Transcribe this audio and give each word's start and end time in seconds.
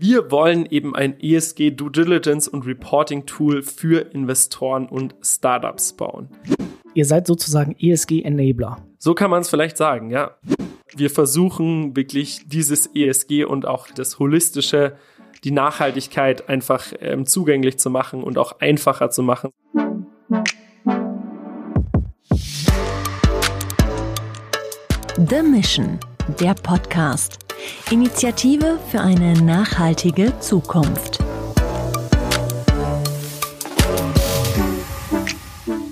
Wir 0.00 0.30
wollen 0.30 0.64
eben 0.66 0.94
ein 0.94 1.18
ESG 1.18 1.72
Due 1.72 1.90
Diligence 1.90 2.46
und 2.46 2.64
Reporting 2.64 3.26
Tool 3.26 3.62
für 3.62 4.12
Investoren 4.14 4.86
und 4.86 5.16
Startups 5.22 5.92
bauen. 5.94 6.28
Ihr 6.94 7.04
seid 7.04 7.26
sozusagen 7.26 7.74
ESG 7.76 8.22
Enabler. 8.22 8.76
So 8.98 9.14
kann 9.14 9.28
man 9.28 9.40
es 9.40 9.50
vielleicht 9.50 9.76
sagen, 9.76 10.10
ja. 10.10 10.36
Wir 10.94 11.10
versuchen 11.10 11.96
wirklich 11.96 12.46
dieses 12.46 12.86
ESG 12.94 13.44
und 13.44 13.66
auch 13.66 13.88
das 13.88 14.20
holistische, 14.20 14.94
die 15.42 15.50
Nachhaltigkeit 15.50 16.48
einfach 16.48 16.92
ähm, 17.00 17.26
zugänglich 17.26 17.80
zu 17.80 17.90
machen 17.90 18.22
und 18.22 18.38
auch 18.38 18.60
einfacher 18.60 19.10
zu 19.10 19.24
machen. 19.24 19.50
The 25.16 25.42
Mission, 25.42 25.98
der 26.40 26.54
Podcast 26.54 27.47
Initiative 27.90 28.78
für 28.90 29.00
eine 29.00 29.34
nachhaltige 29.42 30.38
Zukunft. 30.40 31.18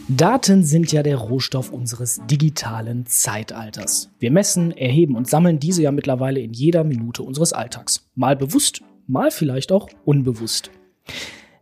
Daten 0.08 0.62
sind 0.62 0.92
ja 0.92 1.02
der 1.02 1.16
Rohstoff 1.16 1.70
unseres 1.70 2.20
digitalen 2.30 3.04
Zeitalters. 3.06 4.10
Wir 4.18 4.30
messen, 4.30 4.70
erheben 4.70 5.16
und 5.16 5.28
sammeln 5.28 5.58
diese 5.58 5.82
ja 5.82 5.92
mittlerweile 5.92 6.40
in 6.40 6.52
jeder 6.52 6.84
Minute 6.84 7.22
unseres 7.22 7.52
Alltags. 7.52 8.08
Mal 8.14 8.36
bewusst, 8.36 8.82
mal 9.06 9.30
vielleicht 9.30 9.72
auch 9.72 9.88
unbewusst. 10.04 10.70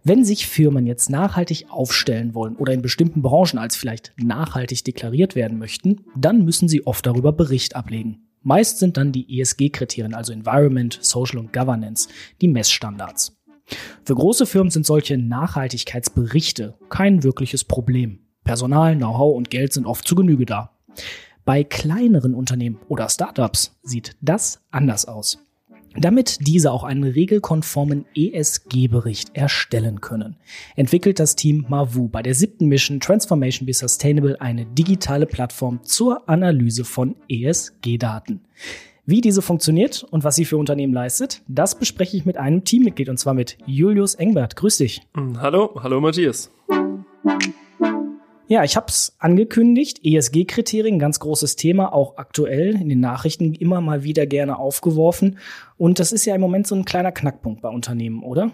Wenn 0.05 0.25
sich 0.25 0.47
Firmen 0.47 0.87
jetzt 0.87 1.09
nachhaltig 1.09 1.67
aufstellen 1.71 2.35
wollen 2.35 2.57
oder 2.57 2.75
in 2.75 2.83
bestimmten 2.83 3.23
Branchen 3.23 3.59
als 3.59 3.75
vielleicht 3.75 4.13
nachhaltig 4.19 4.85
deklariert 4.85 5.35
werden 5.35 5.59
möchten, 5.59 6.03
dann 6.15 6.45
müssen 6.45 6.69
sie 6.69 6.87
oft 6.87 7.07
darüber 7.07 7.33
Bericht 7.33 7.75
ablegen. 7.75 8.19
Meist 8.45 8.79
sind 8.79 8.97
dann 8.99 9.11
die 9.11 9.41
ESG-Kriterien, 9.41 10.15
also 10.15 10.33
Environment, 10.33 10.97
Social 11.01 11.39
und 11.39 11.53
Governance, 11.53 12.09
die 12.41 12.49
Messstandards. 12.49 13.37
Für 14.05 14.15
große 14.15 14.45
Firmen 14.45 14.71
sind 14.71 14.85
solche 14.85 15.17
Nachhaltigkeitsberichte 15.17 16.75
kein 16.91 17.23
wirkliches 17.23 17.65
Problem. 17.65 18.21
Personal, 18.45 18.97
Know-how 18.97 19.35
und 19.35 19.51
Geld 19.51 19.73
sind 19.73 19.87
oft 19.87 20.07
zu 20.07 20.15
Genüge 20.15 20.45
da. 20.45 20.71
Bei 21.47 21.65
kleineren 21.65 22.35
Unternehmen 22.35 22.79
oder 22.89 23.09
Startups 23.09 23.79
sieht 23.83 24.17
das 24.21 24.61
anders 24.71 25.07
aus. 25.07 25.44
Damit 25.97 26.39
diese 26.47 26.73
auch 26.73 26.83
einen 26.83 27.05
regelkonformen 27.05 28.05
ESG-Bericht 28.17 29.31
erstellen 29.35 30.01
können, 30.01 30.37
entwickelt 30.75 31.21
das 31.21 31.37
Team 31.37 31.67
Mavu 31.69 32.09
bei 32.09 32.23
der 32.23 32.35
siebten 32.35 32.67
Mission 32.67 32.99
Transformation 32.99 33.67
Be 33.67 33.73
Sustainable 33.73 34.41
eine 34.41 34.67
digitale 34.67 35.27
Plattform 35.27 35.81
zur 35.85 36.29
Analyse 36.29 36.85
von 36.85 37.15
ESG-Daten. 37.29 38.41
Wie 39.07 39.21
diese 39.21 39.43
funktioniert 39.43 40.03
und 40.11 40.25
was 40.25 40.35
sie 40.35 40.47
für 40.47 40.57
Unternehmen 40.57 40.95
leistet, 40.95 41.43
das 41.47 41.79
bespreche 41.79 42.17
ich 42.17 42.25
mit 42.25 42.39
einem 42.39 42.65
Teammitglied 42.65 43.09
und 43.11 43.19
zwar 43.19 43.35
mit 43.35 43.59
Julius 43.67 44.15
Engbert. 44.15 44.57
Grüß 44.57 44.79
dich. 44.79 45.03
Hallo, 45.39 45.79
hallo 45.81 46.01
Matthias. 46.01 46.51
Ja, 48.47 48.63
ich 48.63 48.77
habe 48.77 48.87
es 48.89 49.17
angekündigt. 49.19 50.01
ESG-Kriterien, 50.05 50.99
ganz 50.99 51.19
großes 51.19 51.57
Thema, 51.57 51.95
auch 51.95 52.19
aktuell 52.19 52.75
in 52.75 52.91
den 52.91 53.01
Nachrichten 53.01 53.55
immer 53.55 53.81
mal 53.81 54.05
wieder 54.05 54.27
gerne 54.27 54.59
aufgeworfen. 54.59 55.39
Und 55.79 55.99
das 55.99 56.13
ist 56.13 56.27
ja 56.27 56.35
im 56.35 56.43
Moment 56.43 56.67
so 56.67 56.75
ein 56.75 56.85
kleiner 56.85 57.13
Knackpunkt 57.13 57.63
bei 57.63 57.71
Unternehmen, 57.71 58.23
oder? 58.23 58.53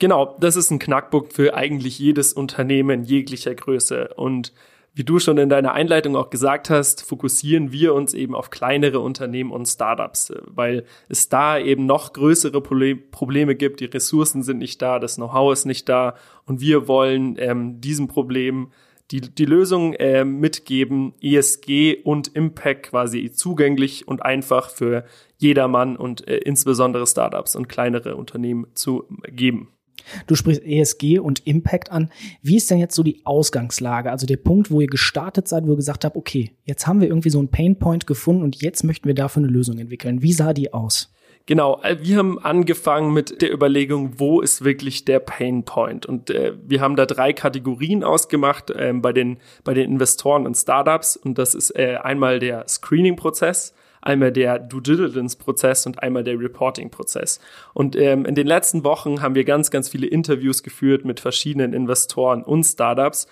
Genau, 0.00 0.36
das 0.40 0.56
ist 0.56 0.70
ein 0.70 0.78
Knackpunkt 0.80 1.32
für 1.32 1.54
eigentlich 1.54 1.98
jedes 1.98 2.32
Unternehmen 2.32 3.04
jeglicher 3.04 3.54
Größe. 3.54 4.14
Und 4.16 4.52
wie 4.94 5.04
du 5.04 5.20
schon 5.20 5.38
in 5.38 5.48
deiner 5.48 5.74
Einleitung 5.74 6.16
auch 6.16 6.30
gesagt 6.30 6.68
hast, 6.68 7.04
fokussieren 7.04 7.70
wir 7.70 7.94
uns 7.94 8.12
eben 8.12 8.34
auf 8.34 8.50
kleinere 8.50 8.98
Unternehmen 8.98 9.52
und 9.52 9.66
Startups, 9.66 10.32
weil 10.46 10.84
es 11.08 11.28
da 11.28 11.56
eben 11.56 11.86
noch 11.86 12.12
größere 12.12 12.60
Probleme 12.60 13.54
gibt. 13.54 13.78
Die 13.78 13.84
Ressourcen 13.84 14.42
sind 14.42 14.58
nicht 14.58 14.82
da, 14.82 14.98
das 14.98 15.14
Know-how 15.14 15.52
ist 15.52 15.66
nicht 15.66 15.88
da 15.88 16.16
und 16.46 16.60
wir 16.60 16.88
wollen 16.88 17.36
ähm, 17.38 17.80
diesem 17.80 18.08
Problem 18.08 18.72
die, 19.10 19.20
die 19.20 19.44
Lösung 19.44 19.94
äh, 19.94 20.24
mitgeben, 20.24 21.14
ESG 21.20 21.96
und 22.04 22.28
Impact 22.28 22.90
quasi 22.90 23.32
zugänglich 23.32 24.06
und 24.06 24.22
einfach 24.22 24.70
für 24.70 25.04
jedermann 25.38 25.96
und 25.96 26.26
äh, 26.28 26.38
insbesondere 26.38 27.06
Startups 27.06 27.56
und 27.56 27.68
kleinere 27.68 28.16
Unternehmen 28.16 28.66
zu 28.74 29.04
geben. 29.26 29.68
Du 30.26 30.34
sprichst 30.34 30.62
ESG 30.64 31.18
und 31.18 31.46
Impact 31.46 31.90
an. 31.92 32.10
Wie 32.42 32.56
ist 32.56 32.70
denn 32.70 32.78
jetzt 32.78 32.94
so 32.94 33.02
die 33.02 33.24
Ausgangslage? 33.24 34.10
Also 34.10 34.26
der 34.26 34.38
Punkt, 34.38 34.70
wo 34.70 34.80
ihr 34.80 34.86
gestartet 34.86 35.48
seid, 35.48 35.66
wo 35.66 35.72
ihr 35.72 35.76
gesagt 35.76 36.04
habt, 36.04 36.16
okay, 36.16 36.52
jetzt 36.64 36.86
haben 36.86 37.00
wir 37.00 37.08
irgendwie 37.08 37.30
so 37.30 37.38
einen 37.38 37.50
Painpoint 37.50 38.06
gefunden 38.06 38.42
und 38.42 38.62
jetzt 38.62 38.84
möchten 38.84 39.06
wir 39.06 39.14
dafür 39.14 39.42
eine 39.42 39.52
Lösung 39.52 39.78
entwickeln. 39.78 40.22
Wie 40.22 40.32
sah 40.32 40.52
die 40.52 40.72
aus? 40.72 41.12
Genau, 41.46 41.80
äh, 41.82 41.96
wir 42.00 42.16
haben 42.18 42.38
angefangen 42.38 43.12
mit 43.12 43.42
der 43.42 43.52
Überlegung, 43.52 44.14
wo 44.18 44.40
ist 44.40 44.64
wirklich 44.64 45.04
der 45.04 45.20
Pain 45.20 45.64
Point? 45.64 46.06
Und 46.06 46.30
äh, 46.30 46.52
wir 46.64 46.80
haben 46.80 46.96
da 46.96 47.06
drei 47.06 47.32
Kategorien 47.32 48.04
ausgemacht 48.04 48.70
äh, 48.70 48.92
bei, 48.94 49.12
den, 49.12 49.38
bei 49.64 49.74
den 49.74 49.90
Investoren 49.90 50.46
und 50.46 50.56
Startups. 50.56 51.16
Und 51.16 51.38
das 51.38 51.54
ist 51.54 51.70
äh, 51.76 51.96
einmal 52.02 52.38
der 52.38 52.68
Screening-Prozess, 52.68 53.74
einmal 54.00 54.32
der 54.32 54.58
Due 54.58 54.82
Diligence-Prozess 54.82 55.86
und 55.86 56.02
einmal 56.02 56.24
der 56.24 56.38
Reporting-Prozess. 56.38 57.40
Und 57.74 57.96
ähm, 57.96 58.26
in 58.26 58.34
den 58.34 58.46
letzten 58.46 58.84
Wochen 58.84 59.20
haben 59.20 59.34
wir 59.34 59.44
ganz, 59.44 59.70
ganz 59.70 59.88
viele 59.88 60.06
Interviews 60.06 60.62
geführt 60.62 61.04
mit 61.04 61.20
verschiedenen 61.20 61.72
Investoren 61.72 62.44
und 62.44 62.64
Startups 62.64 63.26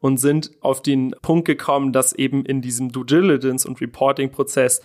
und 0.00 0.18
sind 0.18 0.50
auf 0.60 0.82
den 0.82 1.14
Punkt 1.22 1.46
gekommen, 1.46 1.92
dass 1.92 2.12
eben 2.12 2.44
in 2.44 2.60
diesem 2.60 2.90
Due 2.92 3.06
Diligence 3.06 3.64
und 3.64 3.80
Reporting-Prozess 3.80 4.82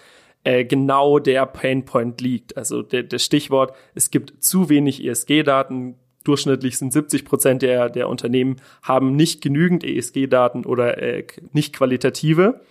äh, 0.47 0.63
genau 0.63 1.19
der 1.19 1.45
Painpoint 1.45 2.21
liegt. 2.21 2.55
Also 2.55 2.81
der, 2.81 3.03
der 3.03 3.19
Stichwort, 3.19 3.75
es 3.95 4.11
gibt 4.11 4.41
zu 4.41 4.69
wenig 4.69 5.03
ESG-Daten. 5.03 5.95
Durchschnittlich 6.23 6.77
sind 6.77 6.93
70 6.93 7.25
Prozent 7.25 7.61
der, 7.63 7.89
der 7.89 8.07
Unternehmen 8.07 8.61
haben 8.81 9.17
nicht 9.17 9.41
genügend 9.41 9.83
ESG-Daten 9.83 10.65
oder 10.65 11.01
äh, 11.01 11.25
nicht 11.51 11.75
qualitative. 11.75 12.61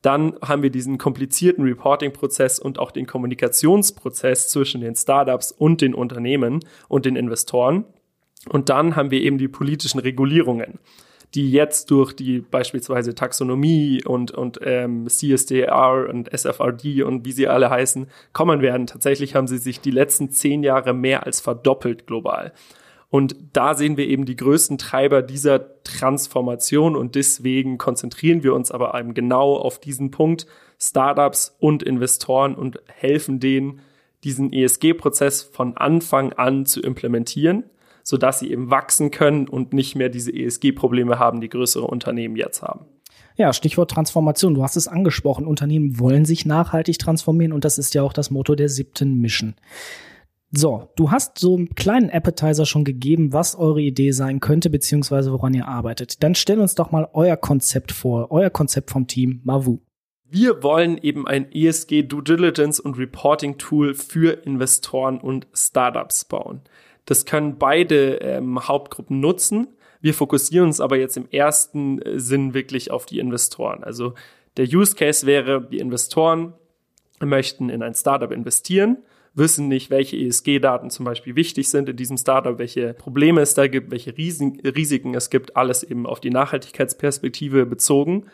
Dann 0.00 0.36
haben 0.42 0.62
wir 0.62 0.70
diesen 0.70 0.96
komplizierten 0.96 1.64
Reporting-Prozess 1.64 2.60
und 2.60 2.78
auch 2.78 2.92
den 2.92 3.06
Kommunikationsprozess 3.06 4.48
zwischen 4.50 4.80
den 4.80 4.94
Startups 4.94 5.50
und 5.50 5.80
den 5.80 5.92
Unternehmen 5.92 6.60
und 6.86 7.04
den 7.04 7.16
Investoren. 7.16 7.84
Und 8.48 8.68
dann 8.68 8.94
haben 8.94 9.10
wir 9.10 9.20
eben 9.20 9.38
die 9.38 9.48
politischen 9.48 9.98
Regulierungen 9.98 10.78
die 11.34 11.50
jetzt 11.50 11.90
durch 11.90 12.12
die 12.12 12.40
beispielsweise 12.40 13.14
Taxonomie 13.14 14.04
und, 14.04 14.30
und 14.30 14.60
ähm, 14.62 15.08
CSDR 15.08 16.06
und 16.08 16.32
SFRD 16.32 17.02
und 17.02 17.24
wie 17.24 17.32
sie 17.32 17.48
alle 17.48 17.70
heißen, 17.70 18.06
kommen 18.32 18.62
werden. 18.62 18.86
Tatsächlich 18.86 19.34
haben 19.34 19.48
sie 19.48 19.58
sich 19.58 19.80
die 19.80 19.90
letzten 19.90 20.30
zehn 20.30 20.62
Jahre 20.62 20.94
mehr 20.94 21.26
als 21.26 21.40
verdoppelt 21.40 22.06
global. 22.06 22.52
Und 23.10 23.36
da 23.52 23.74
sehen 23.74 23.96
wir 23.96 24.06
eben 24.08 24.26
die 24.26 24.36
größten 24.36 24.78
Treiber 24.78 25.22
dieser 25.22 25.82
Transformation 25.84 26.96
und 26.96 27.14
deswegen 27.14 27.78
konzentrieren 27.78 28.42
wir 28.42 28.54
uns 28.54 28.70
aber 28.70 28.98
eben 28.98 29.14
genau 29.14 29.56
auf 29.56 29.78
diesen 29.78 30.10
Punkt 30.10 30.46
Startups 30.80 31.56
und 31.60 31.82
Investoren 31.82 32.54
und 32.54 32.80
helfen 32.86 33.40
denen, 33.40 33.80
diesen 34.24 34.52
ESG-Prozess 34.52 35.42
von 35.42 35.76
Anfang 35.76 36.32
an 36.32 36.66
zu 36.66 36.80
implementieren 36.80 37.64
sodass 38.04 38.38
sie 38.38 38.52
eben 38.52 38.70
wachsen 38.70 39.10
können 39.10 39.48
und 39.48 39.72
nicht 39.72 39.96
mehr 39.96 40.10
diese 40.10 40.32
ESG-Probleme 40.32 41.18
haben, 41.18 41.40
die 41.40 41.48
größere 41.48 41.86
Unternehmen 41.86 42.36
jetzt 42.36 42.62
haben. 42.62 42.86
Ja, 43.36 43.52
Stichwort 43.52 43.90
Transformation. 43.90 44.54
Du 44.54 44.62
hast 44.62 44.76
es 44.76 44.86
angesprochen. 44.86 45.46
Unternehmen 45.46 45.98
wollen 45.98 46.24
sich 46.24 46.46
nachhaltig 46.46 47.00
transformieren 47.00 47.52
und 47.52 47.64
das 47.64 47.78
ist 47.78 47.94
ja 47.94 48.02
auch 48.02 48.12
das 48.12 48.30
Motto 48.30 48.54
der 48.54 48.68
siebten 48.68 49.20
Mission. 49.20 49.56
So, 50.52 50.88
du 50.94 51.10
hast 51.10 51.40
so 51.40 51.56
einen 51.56 51.74
kleinen 51.74 52.10
Appetizer 52.10 52.64
schon 52.64 52.84
gegeben, 52.84 53.32
was 53.32 53.56
eure 53.56 53.80
Idee 53.80 54.12
sein 54.12 54.38
könnte, 54.38 54.70
beziehungsweise 54.70 55.32
woran 55.32 55.52
ihr 55.52 55.66
arbeitet. 55.66 56.22
Dann 56.22 56.36
stell 56.36 56.60
uns 56.60 56.76
doch 56.76 56.92
mal 56.92 57.08
euer 57.12 57.36
Konzept 57.36 57.90
vor, 57.90 58.30
euer 58.30 58.50
Konzept 58.50 58.92
vom 58.92 59.08
Team 59.08 59.40
Mavu. 59.42 59.80
Wir 60.30 60.62
wollen 60.62 60.98
eben 60.98 61.26
ein 61.26 61.50
ESG 61.50 62.02
Due 62.02 62.22
Diligence 62.22 62.78
und 62.78 62.98
Reporting 62.98 63.58
Tool 63.58 63.94
für 63.94 64.44
Investoren 64.44 65.18
und 65.18 65.48
Startups 65.54 66.24
bauen. 66.24 66.60
Das 67.04 67.26
können 67.26 67.58
beide 67.58 68.16
ähm, 68.16 68.66
Hauptgruppen 68.66 69.20
nutzen. 69.20 69.68
Wir 70.00 70.14
fokussieren 70.14 70.66
uns 70.66 70.80
aber 70.80 70.98
jetzt 70.98 71.16
im 71.16 71.28
ersten 71.30 72.00
äh, 72.02 72.18
Sinn 72.18 72.54
wirklich 72.54 72.90
auf 72.90 73.06
die 73.06 73.18
Investoren. 73.18 73.84
Also 73.84 74.14
der 74.56 74.66
Use 74.66 74.94
Case 74.94 75.26
wäre, 75.26 75.66
die 75.70 75.78
Investoren 75.78 76.54
möchten 77.20 77.70
in 77.70 77.82
ein 77.82 77.94
Startup 77.94 78.30
investieren, 78.30 78.98
wissen 79.34 79.68
nicht, 79.68 79.90
welche 79.90 80.16
ESG-Daten 80.16 80.90
zum 80.90 81.04
Beispiel 81.04 81.36
wichtig 81.36 81.68
sind 81.68 81.88
in 81.88 81.96
diesem 81.96 82.16
Startup, 82.16 82.58
welche 82.58 82.94
Probleme 82.94 83.40
es 83.40 83.54
da 83.54 83.66
gibt, 83.66 83.90
welche 83.90 84.16
Risiken 84.16 85.14
es 85.14 85.30
gibt, 85.30 85.56
alles 85.56 85.82
eben 85.82 86.06
auf 86.06 86.20
die 86.20 86.30
Nachhaltigkeitsperspektive 86.30 87.66
bezogen. 87.66 88.26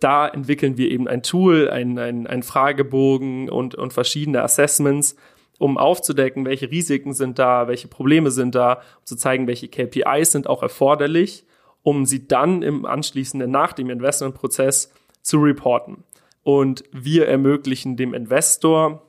Da 0.00 0.26
entwickeln 0.26 0.76
wir 0.76 0.90
eben 0.90 1.06
ein 1.06 1.22
Tool, 1.22 1.70
ein, 1.70 1.96
ein, 1.98 2.26
ein 2.26 2.42
Fragebogen 2.42 3.48
und, 3.48 3.76
und 3.76 3.92
verschiedene 3.92 4.42
Assessments, 4.42 5.14
um 5.62 5.78
aufzudecken, 5.78 6.44
welche 6.44 6.72
Risiken 6.72 7.14
sind 7.14 7.38
da, 7.38 7.68
welche 7.68 7.86
Probleme 7.86 8.32
sind 8.32 8.56
da, 8.56 8.74
um 8.74 9.04
zu 9.04 9.14
zeigen, 9.14 9.46
welche 9.46 9.68
KPIs 9.68 10.32
sind 10.32 10.48
auch 10.48 10.60
erforderlich, 10.60 11.44
um 11.84 12.04
sie 12.04 12.26
dann 12.26 12.62
im 12.62 12.84
anschließenden 12.84 13.48
nach 13.48 13.72
dem 13.72 13.88
Investmentprozess 13.88 14.92
zu 15.22 15.38
reporten. 15.38 16.02
Und 16.42 16.82
wir 16.90 17.28
ermöglichen 17.28 17.96
dem 17.96 18.12
Investor, 18.12 19.06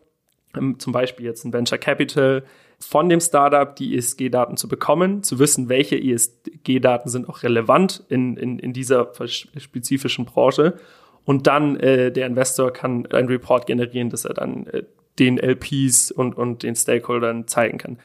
ähm, 0.56 0.78
zum 0.78 0.94
Beispiel 0.94 1.26
jetzt 1.26 1.44
ein 1.44 1.54
Venture 1.54 1.80
Capital, 1.80 2.44
von 2.78 3.10
dem 3.10 3.20
Startup 3.20 3.76
die 3.76 3.98
ESG-Daten 3.98 4.56
zu 4.56 4.68
bekommen, 4.68 5.24
zu 5.24 5.40
wissen, 5.40 5.70
welche 5.70 5.96
ESG-Daten 6.00 7.10
sind 7.10 7.30
auch 7.30 7.42
relevant 7.42 8.04
in, 8.10 8.38
in, 8.38 8.60
in 8.60 8.74
dieser 8.74 9.12
spezifischen 9.58 10.26
Branche. 10.26 10.76
Und 11.26 11.48
dann 11.48 11.78
äh, 11.78 12.12
der 12.12 12.28
Investor 12.28 12.72
kann 12.72 13.08
einen 13.08 13.28
Report 13.28 13.66
generieren, 13.66 14.12
dass 14.12 14.26
er 14.26 14.36
dann 14.36 14.68
äh, 14.68 14.84
den 15.20 15.38
LPs 15.38 16.12
und, 16.12 16.36
und 16.36 16.64
den 16.64 16.76
Stakeholdern 16.76 17.48
zeigen 17.48 17.78
kann. 17.78 17.98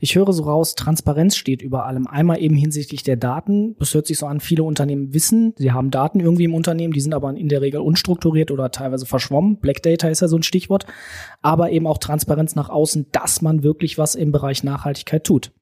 Ich 0.00 0.14
höre 0.14 0.32
so 0.32 0.44
raus, 0.44 0.74
Transparenz 0.74 1.36
steht 1.36 1.62
über 1.62 1.86
allem. 1.86 2.06
Einmal 2.06 2.42
eben 2.42 2.54
hinsichtlich 2.54 3.02
der 3.02 3.16
Daten. 3.16 3.76
Das 3.78 3.94
hört 3.94 4.06
sich 4.06 4.18
so 4.18 4.26
an, 4.26 4.40
viele 4.40 4.62
Unternehmen 4.62 5.14
wissen, 5.14 5.54
sie 5.56 5.72
haben 5.72 5.90
Daten 5.90 6.20
irgendwie 6.20 6.44
im 6.44 6.54
Unternehmen, 6.54 6.92
die 6.92 7.00
sind 7.00 7.14
aber 7.14 7.34
in 7.34 7.48
der 7.48 7.62
Regel 7.62 7.80
unstrukturiert 7.80 8.50
oder 8.50 8.70
teilweise 8.70 9.06
verschwommen. 9.06 9.58
Black 9.58 9.82
Data 9.82 10.08
ist 10.08 10.20
ja 10.20 10.28
so 10.28 10.36
ein 10.36 10.42
Stichwort. 10.42 10.86
Aber 11.42 11.70
eben 11.70 11.86
auch 11.86 11.98
Transparenz 11.98 12.54
nach 12.54 12.68
außen, 12.68 13.06
dass 13.12 13.42
man 13.42 13.62
wirklich 13.62 13.98
was 13.98 14.14
im 14.14 14.32
Bereich 14.32 14.64
Nachhaltigkeit 14.64 15.24
tut. 15.24 15.52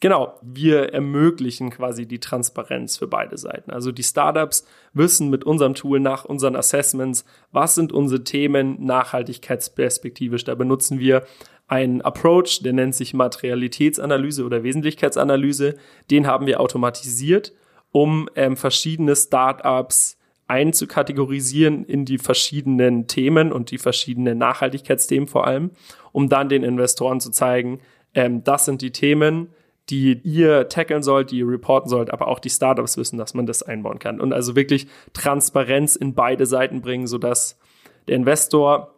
Genau, 0.00 0.38
wir 0.40 0.94
ermöglichen 0.94 1.68
quasi 1.68 2.06
die 2.06 2.20
Transparenz 2.20 2.96
für 2.96 3.06
beide 3.06 3.36
Seiten. 3.36 3.70
Also 3.70 3.92
die 3.92 4.02
Startups 4.02 4.66
wissen 4.94 5.28
mit 5.28 5.44
unserem 5.44 5.74
Tool 5.74 6.00
nach 6.00 6.24
unseren 6.24 6.56
Assessments, 6.56 7.26
was 7.52 7.74
sind 7.74 7.92
unsere 7.92 8.24
Themen 8.24 8.82
nachhaltigkeitsperspektivisch. 8.82 10.44
Da 10.44 10.54
benutzen 10.54 10.98
wir 10.98 11.24
einen 11.68 12.00
Approach, 12.00 12.62
der 12.64 12.72
nennt 12.72 12.94
sich 12.94 13.12
Materialitätsanalyse 13.12 14.44
oder 14.44 14.62
Wesentlichkeitsanalyse. 14.62 15.74
Den 16.10 16.26
haben 16.26 16.46
wir 16.46 16.60
automatisiert, 16.60 17.52
um 17.92 18.30
ähm, 18.36 18.56
verschiedene 18.56 19.14
Startups 19.14 20.16
einzukategorisieren 20.48 21.84
in 21.84 22.06
die 22.06 22.18
verschiedenen 22.18 23.06
Themen 23.06 23.52
und 23.52 23.70
die 23.70 23.78
verschiedenen 23.78 24.38
Nachhaltigkeitsthemen 24.38 25.28
vor 25.28 25.46
allem, 25.46 25.72
um 26.10 26.30
dann 26.30 26.48
den 26.48 26.64
Investoren 26.64 27.20
zu 27.20 27.30
zeigen, 27.30 27.80
ähm, 28.14 28.42
das 28.42 28.64
sind 28.64 28.82
die 28.82 28.90
Themen, 28.90 29.50
die 29.88 30.20
ihr 30.22 30.68
tackeln 30.68 31.02
sollt, 31.02 31.30
die 31.30 31.38
ihr 31.38 31.48
reporten 31.48 31.88
sollt, 31.88 32.12
aber 32.12 32.28
auch 32.28 32.38
die 32.38 32.50
Startups 32.50 32.96
wissen, 32.96 33.18
dass 33.18 33.34
man 33.34 33.46
das 33.46 33.62
einbauen 33.62 33.98
kann. 33.98 34.20
Und 34.20 34.32
also 34.32 34.54
wirklich 34.54 34.86
Transparenz 35.12 35.96
in 35.96 36.14
beide 36.14 36.46
Seiten 36.46 36.80
bringen, 36.80 37.06
sodass 37.06 37.58
der 38.06 38.16
Investor 38.16 38.94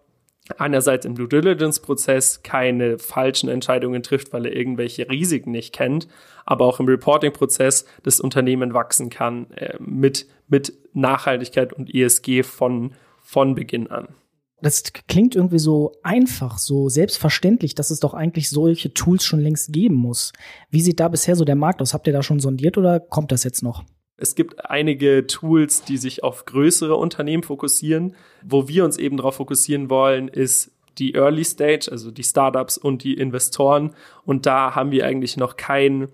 einerseits 0.59 1.07
im 1.07 1.15
Due 1.15 1.29
Diligence-Prozess 1.29 2.43
keine 2.43 2.99
falschen 2.99 3.49
Entscheidungen 3.49 4.03
trifft, 4.03 4.33
weil 4.33 4.47
er 4.47 4.57
irgendwelche 4.57 5.09
Risiken 5.09 5.53
nicht 5.53 5.73
kennt, 5.73 6.09
aber 6.45 6.67
auch 6.67 6.81
im 6.81 6.87
Reporting-Prozess 6.87 7.87
das 8.03 8.21
Unternehmen 8.21 8.75
wachsen 8.75 9.09
kann 9.09 9.51
äh, 9.53 9.77
mit, 9.79 10.27
mit 10.49 10.73
Nachhaltigkeit 10.93 11.73
und 11.73 11.95
ESG 11.95 12.43
von, 12.43 12.93
von 13.23 13.55
Beginn 13.55 13.91
an. 13.91 14.09
Das 14.63 14.85
klingt 15.09 15.35
irgendwie 15.35 15.59
so 15.59 15.93
einfach, 16.05 16.57
so 16.57 16.89
selbstverständlich, 16.89 17.75
dass 17.75 17.91
es 17.91 17.99
doch 17.99 18.15
eigentlich 18.15 18.49
solche 18.49 18.95
Tools 18.95 19.25
schon 19.25 19.41
längst 19.41 19.73
geben 19.73 19.97
muss. 19.97 20.33
Wie 20.71 20.81
sieht 20.81 21.01
da 21.01 21.09
bisher 21.09 21.35
so 21.35 21.45
der 21.45 21.57
Markt 21.57 21.83
aus? 21.83 21.93
Habt 21.93 22.07
ihr 22.07 22.13
da 22.13 22.23
schon 22.23 22.39
sondiert 22.39 22.79
oder 22.79 23.01
kommt 23.01 23.33
das 23.33 23.43
jetzt 23.43 23.63
noch? 23.63 23.85
Es 24.17 24.37
gibt 24.37 24.71
einige 24.71 25.27
Tools, 25.27 25.83
die 25.83 25.97
sich 25.97 26.23
auf 26.23 26.45
größere 26.45 26.95
Unternehmen 26.95 27.43
fokussieren. 27.43 28.15
Wo 28.45 28.69
wir 28.69 28.85
uns 28.85 28.97
eben 28.99 29.17
darauf 29.17 29.35
fokussieren 29.35 29.91
wollen, 29.91 30.29
ist 30.29 30.71
die 30.99 31.15
Early 31.15 31.45
Stage, 31.45 31.89
also 31.91 32.13
die 32.13 32.23
Startups 32.23 32.79
und 32.79 33.03
die 33.03 33.15
Investoren. 33.15 33.95
Und 34.25 34.47
da 34.47 34.77
haben 34.77 34.93
wir 34.93 35.07
eigentlich 35.07 35.37
noch 35.37 35.57
kein 35.57 36.09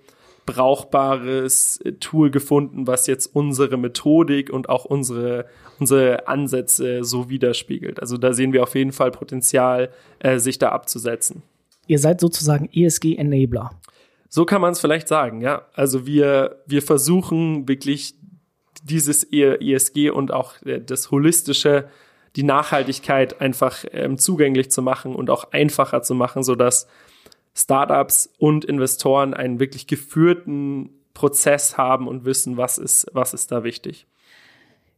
brauchbares 0.48 1.78
Tool 2.00 2.30
gefunden, 2.30 2.86
was 2.86 3.06
jetzt 3.06 3.26
unsere 3.26 3.76
Methodik 3.76 4.48
und 4.48 4.70
auch 4.70 4.86
unsere, 4.86 5.44
unsere 5.78 6.26
Ansätze 6.26 7.04
so 7.04 7.28
widerspiegelt. 7.28 8.00
Also 8.00 8.16
da 8.16 8.32
sehen 8.32 8.54
wir 8.54 8.62
auf 8.62 8.74
jeden 8.74 8.92
Fall 8.92 9.10
Potenzial, 9.10 9.90
äh, 10.20 10.38
sich 10.38 10.58
da 10.58 10.70
abzusetzen. 10.70 11.42
Ihr 11.86 11.98
seid 11.98 12.18
sozusagen 12.18 12.70
ESG-Enabler. 12.72 13.72
So 14.30 14.46
kann 14.46 14.62
man 14.62 14.72
es 14.72 14.80
vielleicht 14.80 15.06
sagen, 15.06 15.42
ja. 15.42 15.66
Also 15.74 16.06
wir, 16.06 16.62
wir 16.66 16.80
versuchen 16.80 17.68
wirklich 17.68 18.14
dieses 18.82 19.24
ESG 19.30 20.08
und 20.08 20.32
auch 20.32 20.54
äh, 20.62 20.80
das 20.80 21.10
holistische, 21.10 21.88
die 22.36 22.42
Nachhaltigkeit 22.42 23.42
einfach 23.42 23.84
ähm, 23.92 24.16
zugänglich 24.16 24.70
zu 24.70 24.80
machen 24.80 25.14
und 25.14 25.28
auch 25.28 25.52
einfacher 25.52 26.00
zu 26.00 26.14
machen, 26.14 26.42
sodass 26.42 26.88
Startups 27.58 28.30
und 28.38 28.64
Investoren 28.64 29.34
einen 29.34 29.58
wirklich 29.58 29.86
geführten 29.86 30.90
Prozess 31.12 31.76
haben 31.76 32.06
und 32.06 32.24
wissen, 32.24 32.56
was 32.56 32.78
ist, 32.78 33.08
was 33.12 33.34
ist 33.34 33.50
da 33.50 33.64
wichtig. 33.64 34.06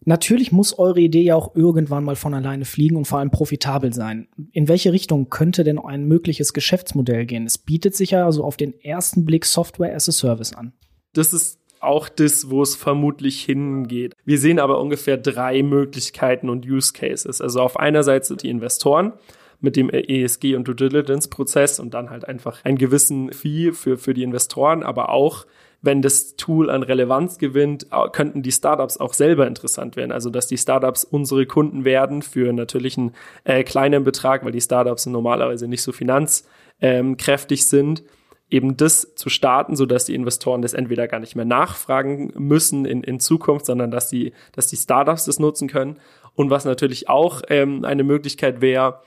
Natürlich 0.04 0.50
muss 0.50 0.78
eure 0.78 1.00
Idee 1.00 1.22
ja 1.22 1.34
auch 1.34 1.54
irgendwann 1.54 2.04
mal 2.04 2.16
von 2.16 2.32
alleine 2.34 2.64
fliegen 2.64 2.96
und 2.96 3.06
vor 3.06 3.18
allem 3.18 3.30
profitabel 3.30 3.92
sein. 3.92 4.28
In 4.52 4.68
welche 4.68 4.92
Richtung 4.92 5.28
könnte 5.28 5.62
denn 5.64 5.78
ein 5.78 6.04
mögliches 6.04 6.52
Geschäftsmodell 6.52 7.26
gehen? 7.26 7.46
Es 7.46 7.58
bietet 7.58 7.94
sich 7.94 8.12
ja 8.12 8.24
also 8.24 8.44
auf 8.44 8.56
den 8.56 8.78
ersten 8.80 9.24
Blick 9.24 9.44
Software 9.44 9.94
as 9.94 10.08
a 10.08 10.12
Service 10.12 10.54
an. 10.54 10.72
Das 11.12 11.32
ist 11.32 11.58
auch 11.80 12.08
das, 12.08 12.50
wo 12.50 12.62
es 12.62 12.76
vermutlich 12.76 13.42
hingeht. 13.42 14.14
Wir 14.24 14.38
sehen 14.38 14.58
aber 14.58 14.80
ungefähr 14.80 15.16
drei 15.16 15.62
Möglichkeiten 15.62 16.48
und 16.48 16.66
Use 16.66 16.92
Cases. 16.92 17.40
Also 17.40 17.60
auf 17.60 17.78
einer 17.78 18.02
Seite 18.02 18.26
sind 18.26 18.42
die 18.42 18.50
Investoren 18.50 19.14
mit 19.60 19.76
dem 19.76 19.90
ESG 19.90 20.54
und 20.54 20.66
Due 20.66 20.74
Diligence 20.74 21.28
Prozess 21.28 21.80
und 21.80 21.94
dann 21.94 22.10
halt 22.10 22.26
einfach 22.26 22.64
einen 22.64 22.78
gewissen 22.78 23.32
Fee 23.32 23.72
für, 23.72 23.98
für 23.98 24.14
die 24.14 24.22
Investoren, 24.22 24.82
aber 24.82 25.10
auch 25.10 25.46
wenn 25.82 26.02
das 26.02 26.36
Tool 26.36 26.68
an 26.68 26.82
Relevanz 26.82 27.38
gewinnt, 27.38 27.86
könnten 28.12 28.42
die 28.42 28.52
Startups 28.52 28.98
auch 28.98 29.14
selber 29.14 29.46
interessant 29.46 29.96
werden. 29.96 30.12
Also 30.12 30.28
dass 30.28 30.46
die 30.46 30.58
Startups 30.58 31.04
unsere 31.04 31.46
Kunden 31.46 31.84
werden 31.84 32.20
für 32.20 32.52
natürlich 32.52 32.98
einen 32.98 33.14
äh, 33.44 33.64
kleinen 33.64 34.04
Betrag, 34.04 34.44
weil 34.44 34.52
die 34.52 34.60
Startups 34.60 35.06
normalerweise 35.06 35.68
nicht 35.68 35.82
so 35.82 35.92
finanzkräftig 35.92 37.66
sind 37.66 38.02
eben 38.50 38.76
das 38.76 39.14
zu 39.14 39.28
starten, 39.28 39.76
so 39.76 39.86
dass 39.86 40.04
die 40.04 40.14
Investoren 40.14 40.62
das 40.62 40.74
entweder 40.74 41.08
gar 41.08 41.20
nicht 41.20 41.36
mehr 41.36 41.44
nachfragen 41.44 42.32
müssen 42.36 42.84
in, 42.84 43.02
in 43.02 43.20
Zukunft, 43.20 43.66
sondern 43.66 43.90
dass 43.90 44.08
die, 44.08 44.32
dass 44.52 44.66
die 44.66 44.76
Startups 44.76 45.24
das 45.24 45.38
nutzen 45.38 45.68
können. 45.68 45.98
Und 46.34 46.50
was 46.50 46.64
natürlich 46.64 47.08
auch 47.08 47.42
ähm, 47.48 47.84
eine 47.84 48.02
Möglichkeit 48.02 48.60
wäre, 48.60 49.00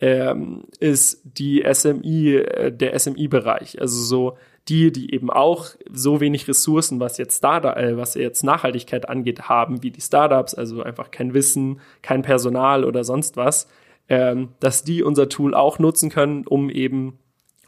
ähm, 0.00 0.64
ist 0.78 1.22
die 1.24 1.64
SMI, 1.72 2.36
äh, 2.36 2.72
der 2.72 2.98
SMI-Bereich. 2.98 3.80
Also 3.80 4.02
so 4.02 4.36
die, 4.68 4.90
die 4.90 5.14
eben 5.14 5.30
auch 5.30 5.66
so 5.90 6.20
wenig 6.20 6.48
Ressourcen, 6.48 6.98
was 6.98 7.18
jetzt 7.18 7.38
Startup, 7.38 7.76
äh, 7.76 7.96
was 7.96 8.14
jetzt 8.14 8.42
Nachhaltigkeit 8.42 9.08
angeht, 9.08 9.48
haben, 9.48 9.82
wie 9.82 9.90
die 9.90 10.00
Startups, 10.00 10.54
also 10.54 10.82
einfach 10.82 11.10
kein 11.10 11.34
Wissen, 11.34 11.80
kein 12.02 12.22
Personal 12.22 12.84
oder 12.84 13.04
sonst 13.04 13.36
was, 13.36 13.68
ähm, 14.08 14.50
dass 14.60 14.82
die 14.82 15.02
unser 15.02 15.28
Tool 15.28 15.54
auch 15.54 15.78
nutzen 15.78 16.10
können, 16.10 16.46
um 16.46 16.68
eben 16.68 17.18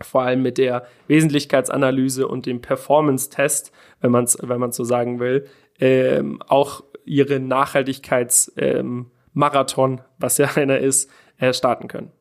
vor 0.01 0.23
allem 0.23 0.43
mit 0.43 0.59
der 0.59 0.87
Wesentlichkeitsanalyse 1.09 2.29
und 2.29 2.47
dem 2.47 2.61
Performance-Test, 2.61 3.73
wenn 4.01 4.13
man 4.13 4.25
es 4.25 4.39
wenn 4.41 4.61
man's 4.61 4.77
so 4.77 4.85
sagen 4.85 5.21
will, 5.21 5.47
ähm, 5.81 6.41
auch 6.47 6.85
ihre 7.05 7.41
Nachhaltigkeitsmarathon, 7.41 9.93
ähm, 9.93 10.01
was 10.19 10.39
ja 10.39 10.47
einer 10.57 10.79
ist, 10.79 11.11
äh, 11.39 11.53
starten 11.53 11.89
können. 11.89 12.13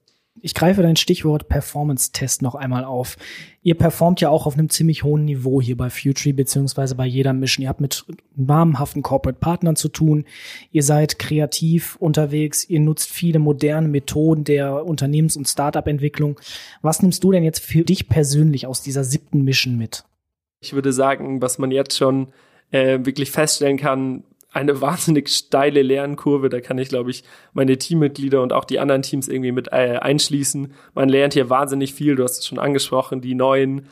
Ich 0.42 0.54
greife 0.54 0.82
dein 0.82 0.96
Stichwort 0.96 1.50
Performance-Test 1.50 2.42
noch 2.42 2.56
einmal 2.56 2.86
auf. 2.86 3.18
Ihr 3.64 3.76
performt 3.76 4.22
ja 4.22 4.30
auch 4.30 4.46
auf 4.46 4.54
einem 4.54 4.70
ziemlich 4.70 5.04
hohen 5.04 5.26
Niveau 5.26 5.62
hier 5.62 5.76
bei 5.76 5.90
Future 5.90 6.34
beziehungsweise 6.34 6.96
bei 6.96 7.06
jeder 7.06 7.34
Mission. 7.34 7.64
Ihr 7.64 7.70
habt 7.70 7.82
mit 7.82 8.06
namhaften 8.36 9.02
Corporate 9.02 9.40
Partnern 9.40 9.76
zu 9.76 9.90
tun. 9.90 10.26
Ihr 10.72 10.84
seid 10.84 11.20
kreativ 11.20 11.96
unterwegs. 11.98 12.70
Ihr 12.70 12.80
nutzt 12.80 13.10
viele 13.10 13.40
moderne 13.40 13.88
Methoden 13.88 14.44
der 14.44 14.86
Unternehmens- 14.86 15.38
und 15.38 15.48
Startup-Entwicklung. 15.48 16.40
Was 16.82 17.02
nimmst 17.02 17.24
du 17.24 17.32
denn 17.32 17.44
jetzt 17.44 17.64
für 17.64 17.84
dich 17.84 18.08
persönlich 18.08 18.68
aus 18.68 18.82
dieser 18.82 19.04
siebten 19.04 19.44
Mission 19.44 19.78
mit? 19.78 20.06
Ich 20.60 20.74
würde 20.74 20.94
sagen, 20.94 21.42
was 21.42 21.58
man 21.58 21.72
jetzt 21.72 21.98
schon 21.98 22.28
äh, 22.72 23.00
wirklich 23.04 23.32
feststellen 23.32 23.78
kann, 23.78 24.24
eine 24.58 24.82
wahnsinnig 24.82 25.30
steile 25.30 25.82
Lernkurve. 25.82 26.50
Da 26.50 26.62
kann 26.62 26.78
ich, 26.78 26.90
glaube 26.90 27.12
ich, 27.12 27.24
meine 27.54 27.78
Teammitglieder 27.78 28.42
und 28.42 28.54
auch 28.54 28.66
die 28.66 28.80
anderen 28.80 29.02
Teams 29.02 29.28
irgendwie 29.28 29.52
mit 29.52 29.70
äh, 29.70 29.98
einschließen. 30.02 30.74
Man 30.94 31.10
lernt 31.10 31.34
hier 31.34 31.50
wahnsinnig 31.50 31.94
viel. 31.94 32.16
Du 32.16 32.24
hast 32.24 32.40
es 32.40 32.46
schon 32.46 32.60
angesprochen, 32.60 33.22
die 33.22 33.36
neuen 33.36 33.88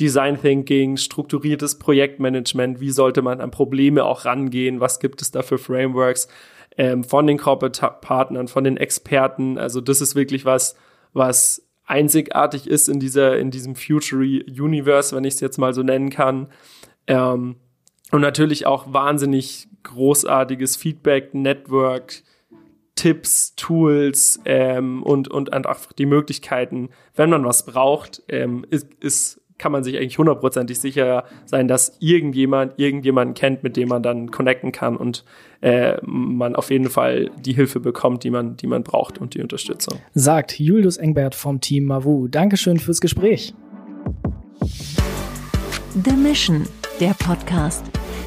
Design 0.00 0.40
Thinking, 0.40 0.96
strukturiertes 0.96 1.78
Projektmanagement. 1.78 2.80
Wie 2.80 2.90
sollte 2.90 3.22
man 3.22 3.40
an 3.40 3.50
Probleme 3.50 4.04
auch 4.04 4.24
rangehen? 4.24 4.80
Was 4.80 5.00
gibt 5.00 5.22
es 5.22 5.30
da 5.30 5.42
für 5.42 5.58
Frameworks? 5.58 6.28
Ähm, 6.78 7.04
von 7.04 7.26
den 7.26 7.36
Corporate 7.36 7.96
Partnern, 8.00 8.48
von 8.48 8.64
den 8.64 8.78
Experten. 8.78 9.58
Also 9.58 9.82
das 9.82 10.00
ist 10.00 10.14
wirklich 10.14 10.46
was, 10.46 10.74
was 11.12 11.68
einzigartig 11.84 12.66
ist 12.66 12.88
in 12.88 13.00
dieser, 13.00 13.38
in 13.38 13.50
diesem 13.50 13.74
Future 13.74 14.22
Universe, 14.22 15.14
wenn 15.14 15.24
ich 15.24 15.34
es 15.34 15.40
jetzt 15.40 15.58
mal 15.58 15.74
so 15.74 15.82
nennen 15.82 16.08
kann. 16.08 16.46
Ähm, 17.06 17.56
und 18.12 18.20
natürlich 18.20 18.66
auch 18.66 18.92
wahnsinnig 18.92 19.68
großartiges 19.82 20.76
Feedback, 20.76 21.34
Network, 21.34 22.22
Tipps, 22.94 23.56
Tools 23.56 24.40
ähm, 24.44 25.02
und, 25.02 25.28
und 25.28 25.52
einfach 25.52 25.92
die 25.92 26.06
Möglichkeiten, 26.06 26.90
wenn 27.16 27.30
man 27.30 27.44
was 27.44 27.64
braucht, 27.64 28.22
ähm, 28.28 28.64
ist, 28.70 28.94
ist 29.00 29.40
kann 29.58 29.70
man 29.70 29.84
sich 29.84 29.96
eigentlich 29.96 30.18
hundertprozentig 30.18 30.80
sicher 30.80 31.24
sein, 31.44 31.68
dass 31.68 31.96
irgendjemand 32.00 32.78
irgendjemanden 32.78 33.34
kennt, 33.34 33.62
mit 33.62 33.76
dem 33.76 33.88
man 33.88 34.02
dann 34.02 34.32
connecten 34.32 34.72
kann 34.72 34.96
und 34.96 35.24
äh, 35.60 35.98
man 36.02 36.56
auf 36.56 36.70
jeden 36.70 36.90
Fall 36.90 37.30
die 37.38 37.52
Hilfe 37.52 37.78
bekommt, 37.78 38.24
die 38.24 38.30
man, 38.30 38.56
die 38.56 38.66
man 38.66 38.82
braucht 38.82 39.18
und 39.18 39.34
die 39.34 39.40
Unterstützung. 39.40 40.00
Sagt 40.14 40.58
Julius 40.58 40.96
Engbert 40.96 41.36
vom 41.36 41.60
Team 41.60 41.84
Mavu. 41.84 42.26
Dankeschön 42.26 42.80
fürs 42.80 43.00
Gespräch. 43.00 43.54
The 45.94 46.16
Mission, 46.16 46.66
der 46.98 47.14
Podcast. 47.14 47.91